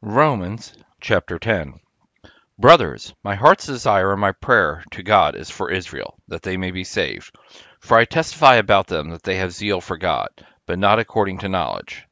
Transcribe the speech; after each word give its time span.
Romans 0.00 0.74
chapter 1.00 1.40
10. 1.40 1.80
Brothers, 2.56 3.14
my 3.24 3.34
heart's 3.34 3.66
desire 3.66 4.12
and 4.12 4.20
my 4.20 4.30
prayer 4.30 4.84
to 4.92 5.02
God 5.02 5.34
is 5.34 5.50
for 5.50 5.72
Israel, 5.72 6.14
that 6.28 6.42
they 6.42 6.56
may 6.56 6.70
be 6.70 6.84
saved. 6.84 7.34
For 7.80 7.98
I 7.98 8.04
testify 8.04 8.54
about 8.54 8.86
them 8.86 9.10
that 9.10 9.24
they 9.24 9.34
have 9.38 9.52
zeal 9.52 9.80
for 9.80 9.96
God, 9.96 10.28
but 10.66 10.78
not 10.78 11.00
according 11.00 11.38
to 11.38 11.48
knowledge. 11.48 12.06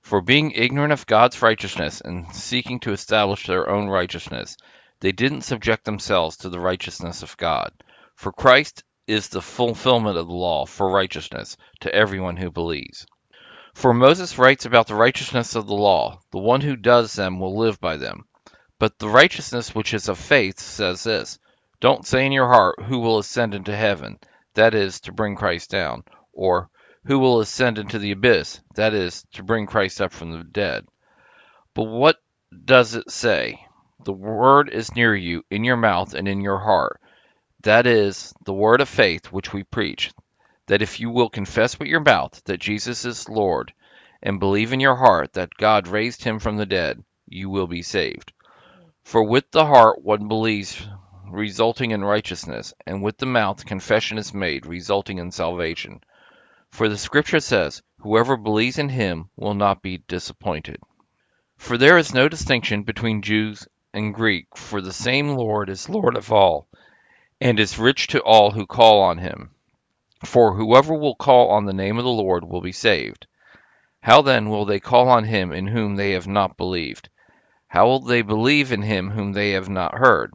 For 0.00 0.20
being 0.20 0.50
ignorant 0.50 0.92
of 0.92 1.06
God's 1.06 1.40
righteousness 1.40 2.00
and 2.00 2.26
seeking 2.34 2.80
to 2.80 2.92
establish 2.92 3.46
their 3.46 3.70
own 3.70 3.86
righteousness, 3.86 4.56
they 4.98 5.12
didn't 5.12 5.42
subject 5.42 5.84
themselves 5.84 6.38
to 6.38 6.48
the 6.48 6.58
righteousness 6.58 7.22
of 7.22 7.36
God. 7.36 7.70
For 8.16 8.32
Christ 8.32 8.82
is 9.06 9.28
the 9.28 9.42
fulfillment 9.42 10.18
of 10.18 10.26
the 10.26 10.32
law 10.32 10.66
for 10.66 10.90
righteousness 10.90 11.56
to 11.82 11.94
everyone 11.94 12.36
who 12.36 12.50
believes. 12.50 13.06
For 13.74 13.94
Moses 13.94 14.36
writes 14.36 14.66
about 14.66 14.86
the 14.86 14.94
righteousness 14.94 15.54
of 15.54 15.66
the 15.66 15.74
law, 15.74 16.20
the 16.30 16.38
one 16.38 16.60
who 16.60 16.76
does 16.76 17.14
them 17.14 17.40
will 17.40 17.56
live 17.56 17.80
by 17.80 17.96
them. 17.96 18.26
But 18.78 18.98
the 18.98 19.08
righteousness 19.08 19.74
which 19.74 19.94
is 19.94 20.10
of 20.10 20.18
faith 20.18 20.60
says 20.60 21.04
this 21.04 21.38
Don't 21.80 22.06
say 22.06 22.26
in 22.26 22.32
your 22.32 22.48
heart, 22.48 22.82
Who 22.82 22.98
will 22.98 23.18
ascend 23.18 23.54
into 23.54 23.74
heaven? 23.74 24.18
That 24.54 24.74
is, 24.74 25.00
to 25.00 25.12
bring 25.12 25.36
Christ 25.36 25.70
down. 25.70 26.04
Or, 26.34 26.68
Who 27.06 27.18
will 27.18 27.40
ascend 27.40 27.78
into 27.78 27.98
the 27.98 28.12
abyss? 28.12 28.60
That 28.74 28.92
is, 28.92 29.24
to 29.32 29.42
bring 29.42 29.66
Christ 29.66 30.02
up 30.02 30.12
from 30.12 30.32
the 30.32 30.44
dead. 30.44 30.86
But 31.72 31.84
what 31.84 32.18
does 32.66 32.94
it 32.94 33.10
say? 33.10 33.66
The 34.04 34.12
word 34.12 34.68
is 34.68 34.94
near 34.94 35.16
you, 35.16 35.44
in 35.50 35.64
your 35.64 35.78
mouth 35.78 36.12
and 36.12 36.28
in 36.28 36.42
your 36.42 36.58
heart. 36.58 37.00
That 37.62 37.86
is, 37.86 38.34
the 38.44 38.52
word 38.52 38.82
of 38.82 38.88
faith 38.90 39.32
which 39.32 39.54
we 39.54 39.62
preach 39.64 40.12
that 40.72 40.80
if 40.80 41.00
you 41.00 41.10
will 41.10 41.28
confess 41.28 41.78
with 41.78 41.86
your 41.86 42.00
mouth 42.00 42.42
that 42.46 42.56
Jesus 42.56 43.04
is 43.04 43.28
Lord, 43.28 43.74
and 44.22 44.40
believe 44.40 44.72
in 44.72 44.80
your 44.80 44.96
heart 44.96 45.34
that 45.34 45.58
God 45.58 45.86
raised 45.86 46.24
him 46.24 46.38
from 46.38 46.56
the 46.56 46.64
dead, 46.64 47.04
you 47.26 47.50
will 47.50 47.66
be 47.66 47.82
saved. 47.82 48.32
For 49.04 49.22
with 49.22 49.50
the 49.50 49.66
heart 49.66 50.02
one 50.02 50.28
believes, 50.28 50.82
resulting 51.28 51.90
in 51.90 52.02
righteousness, 52.02 52.72
and 52.86 53.02
with 53.02 53.18
the 53.18 53.26
mouth 53.26 53.66
confession 53.66 54.16
is 54.16 54.32
made, 54.32 54.64
resulting 54.64 55.18
in 55.18 55.30
salvation. 55.30 56.00
For 56.70 56.88
the 56.88 56.96
scripture 56.96 57.40
says, 57.40 57.82
Whoever 57.98 58.38
believes 58.38 58.78
in 58.78 58.88
him 58.88 59.28
will 59.36 59.52
not 59.52 59.82
be 59.82 59.98
disappointed. 60.08 60.78
For 61.58 61.76
there 61.76 61.98
is 61.98 62.14
no 62.14 62.30
distinction 62.30 62.84
between 62.84 63.20
Jews 63.20 63.68
and 63.92 64.14
Greek, 64.14 64.46
for 64.56 64.80
the 64.80 64.94
same 64.94 65.36
Lord 65.36 65.68
is 65.68 65.90
Lord 65.90 66.16
of 66.16 66.32
all, 66.32 66.66
and 67.42 67.60
is 67.60 67.78
rich 67.78 68.06
to 68.06 68.22
all 68.22 68.52
who 68.52 68.64
call 68.64 69.02
on 69.02 69.18
him. 69.18 69.51
For 70.24 70.54
whoever 70.54 70.94
will 70.94 71.14
call 71.14 71.50
on 71.50 71.64
the 71.64 71.72
name 71.72 71.98
of 71.98 72.04
the 72.04 72.10
Lord 72.10 72.44
will 72.44 72.60
be 72.60 72.72
saved. 72.72 73.26
How 74.00 74.22
then 74.22 74.48
will 74.48 74.64
they 74.64 74.80
call 74.80 75.08
on 75.08 75.24
him 75.24 75.52
in 75.52 75.66
whom 75.66 75.96
they 75.96 76.12
have 76.12 76.26
not 76.26 76.56
believed? 76.56 77.08
How 77.68 77.86
will 77.86 78.00
they 78.00 78.22
believe 78.22 78.72
in 78.72 78.82
him 78.82 79.10
whom 79.10 79.32
they 79.32 79.52
have 79.52 79.68
not 79.68 79.94
heard? 79.94 80.34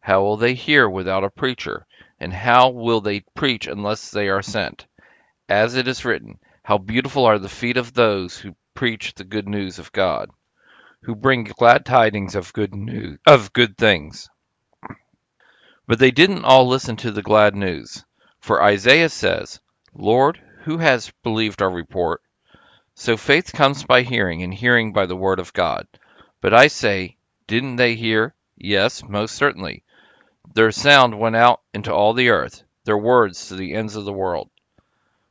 How 0.00 0.22
will 0.22 0.36
they 0.36 0.54
hear 0.54 0.88
without 0.88 1.24
a 1.24 1.30
preacher? 1.30 1.86
And 2.18 2.32
how 2.32 2.70
will 2.70 3.00
they 3.00 3.20
preach 3.34 3.66
unless 3.66 4.10
they 4.10 4.28
are 4.28 4.42
sent? 4.42 4.86
As 5.48 5.74
it 5.74 5.88
is 5.88 6.04
written, 6.04 6.38
How 6.62 6.78
beautiful 6.78 7.24
are 7.24 7.38
the 7.38 7.48
feet 7.48 7.76
of 7.76 7.94
those 7.94 8.38
who 8.38 8.56
preach 8.74 9.14
the 9.14 9.24
good 9.24 9.48
news 9.48 9.78
of 9.78 9.90
God, 9.90 10.30
who 11.02 11.14
bring 11.14 11.44
glad 11.44 11.84
tidings 11.84 12.34
of 12.34 12.52
good 12.52 12.74
news 12.74 13.18
of 13.26 13.52
good 13.52 13.76
things. 13.76 14.28
But 15.86 15.98
they 15.98 16.12
didn't 16.12 16.44
all 16.44 16.68
listen 16.68 16.96
to 16.98 17.10
the 17.10 17.22
glad 17.22 17.56
news. 17.56 18.04
For 18.40 18.62
Isaiah 18.62 19.08
says, 19.08 19.60
Lord, 19.94 20.40
who 20.62 20.78
has 20.78 21.12
believed 21.22 21.60
our 21.60 21.70
report? 21.70 22.22
So 22.94 23.16
faith 23.16 23.52
comes 23.52 23.84
by 23.84 24.02
hearing, 24.02 24.42
and 24.42 24.52
hearing 24.52 24.92
by 24.92 25.06
the 25.06 25.16
word 25.16 25.38
of 25.38 25.52
God. 25.52 25.86
But 26.40 26.54
I 26.54 26.68
say, 26.68 27.16
didn't 27.46 27.76
they 27.76 27.94
hear? 27.94 28.34
Yes, 28.56 29.02
most 29.02 29.34
certainly. 29.34 29.82
Their 30.54 30.72
sound 30.72 31.18
went 31.18 31.36
out 31.36 31.62
into 31.74 31.92
all 31.92 32.12
the 32.12 32.30
earth, 32.30 32.62
their 32.84 32.98
words 32.98 33.48
to 33.48 33.56
the 33.56 33.74
ends 33.74 33.96
of 33.96 34.04
the 34.04 34.12
world. 34.12 34.50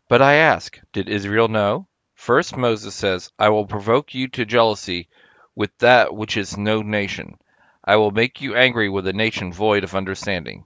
But 0.09 0.21
I 0.21 0.35
ask, 0.35 0.79
did 0.93 1.09
Israel 1.09 1.47
know? 1.47 1.87
First 2.13 2.55
Moses 2.55 2.95
says, 2.95 3.31
I 3.37 3.49
will 3.49 3.65
provoke 3.65 4.13
you 4.13 4.27
to 4.29 4.45
jealousy 4.45 5.09
with 5.55 5.77
that 5.79 6.15
which 6.15 6.37
is 6.37 6.57
no 6.57 6.81
nation. 6.81 7.37
I 7.83 7.95
will 7.95 8.11
make 8.11 8.41
you 8.41 8.55
angry 8.55 8.89
with 8.89 9.07
a 9.07 9.13
nation 9.13 9.51
void 9.51 9.83
of 9.83 9.95
understanding. 9.95 10.65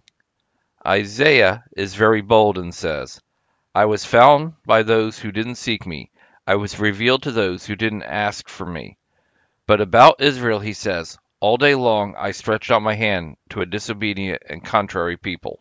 Isaiah 0.85 1.63
is 1.77 1.93
very 1.93 2.21
bold 2.21 2.57
and 2.57 2.73
says, 2.73 3.21
I 3.75 3.85
was 3.85 4.03
found 4.03 4.53
by 4.65 4.81
those 4.81 5.19
who 5.19 5.31
didn't 5.31 5.55
seek 5.55 5.85
me. 5.85 6.09
I 6.47 6.55
was 6.55 6.79
revealed 6.79 7.21
to 7.23 7.31
those 7.31 7.67
who 7.67 7.75
didn't 7.75 8.03
ask 8.03 8.49
for 8.49 8.65
me. 8.65 8.97
But 9.67 9.79
about 9.79 10.21
Israel 10.21 10.59
he 10.59 10.73
says, 10.73 11.19
All 11.39 11.57
day 11.57 11.75
long 11.75 12.15
I 12.17 12.31
stretched 12.31 12.71
out 12.71 12.81
my 12.81 12.95
hand 12.95 13.37
to 13.49 13.61
a 13.61 13.65
disobedient 13.67 14.41
and 14.49 14.65
contrary 14.65 15.17
people. 15.17 15.59